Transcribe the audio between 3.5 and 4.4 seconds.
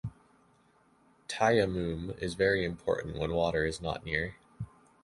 is not near.